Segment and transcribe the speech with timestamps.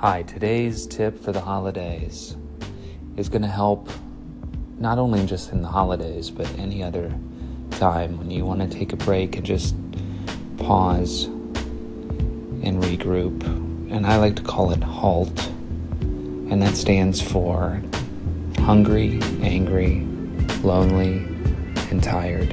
[0.00, 2.36] Hi, today's tip for the holidays
[3.16, 3.88] is going to help
[4.78, 7.18] not only just in the holidays, but any other
[7.70, 9.74] time when you want to take a break and just
[10.58, 13.42] pause and regroup.
[13.90, 15.46] And I like to call it HALT,
[16.50, 17.82] and that stands for
[18.58, 20.00] hungry, angry,
[20.62, 21.26] lonely,
[21.90, 22.52] and tired.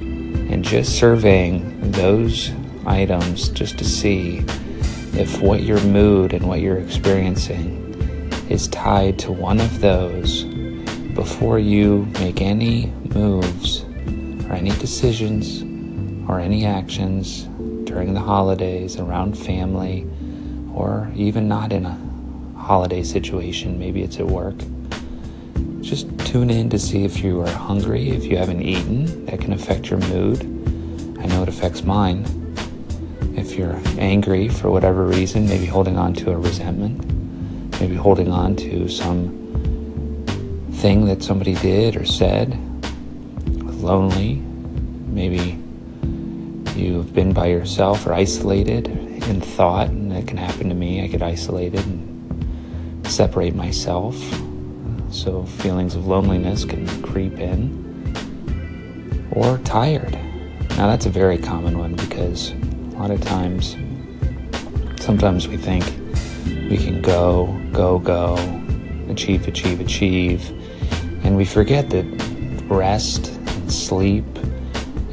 [0.00, 2.52] And just surveying those
[2.86, 4.44] items just to see
[5.20, 7.76] if what your mood and what you're experiencing
[8.48, 10.44] is tied to one of those
[11.14, 13.82] before you make any moves
[14.46, 15.60] or any decisions
[16.26, 17.42] or any actions
[17.84, 20.06] during the holidays around family
[20.72, 22.00] or even not in a
[22.56, 24.56] holiday situation, maybe it's at work.
[25.82, 29.26] Just tune in to see if you are hungry, if you haven't eaten.
[29.26, 30.40] That can affect your mood.
[31.20, 32.39] I know it affects mine.
[33.40, 37.02] If you're angry for whatever reason, maybe holding on to a resentment,
[37.80, 39.30] maybe holding on to some
[40.72, 42.50] thing that somebody did or said,
[43.80, 45.58] lonely, maybe
[46.78, 51.02] you've been by yourself or isolated in thought, and that can happen to me.
[51.02, 54.16] I get isolated and separate myself.
[55.10, 57.88] So feelings of loneliness can creep in.
[59.32, 60.12] Or tired.
[60.76, 62.52] Now, that's a very common one because
[63.00, 63.78] lot of times,
[65.02, 65.82] sometimes we think
[66.68, 68.34] we can go, go, go,
[69.08, 70.50] achieve, achieve, achieve,
[71.24, 72.04] and we forget that
[72.66, 74.26] rest and sleep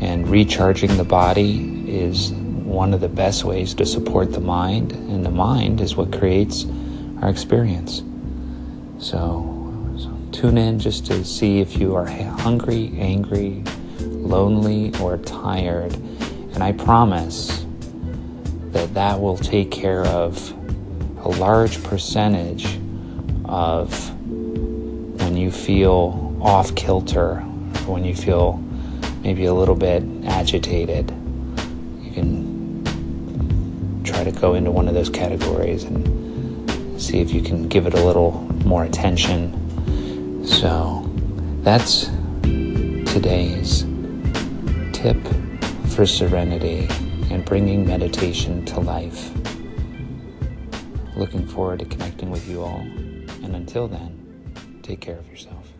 [0.01, 5.25] and recharging the body is one of the best ways to support the mind, and
[5.25, 6.65] the mind is what creates
[7.21, 8.03] our experience.
[8.97, 13.63] So, so tune in just to see if you are hungry, angry,
[14.01, 15.93] lonely, or tired.
[16.53, 17.65] And I promise
[18.77, 20.53] that that will take care of
[21.25, 22.77] a large percentage
[23.45, 24.11] of
[25.19, 27.37] when you feel off kilter,
[27.87, 28.63] when you feel
[29.23, 31.09] maybe a little bit agitated.
[32.01, 37.67] You can try to go into one of those categories and see if you can
[37.67, 38.31] give it a little
[38.63, 40.45] more attention.
[40.45, 41.09] So
[41.61, 42.11] that's
[43.11, 43.87] today's
[44.93, 45.17] tip
[45.87, 46.87] for serenity
[47.29, 49.31] and bringing meditation to life.
[51.15, 52.81] Looking forward to connecting with you all.
[53.43, 54.13] And until then,
[54.83, 55.76] take care of yourself.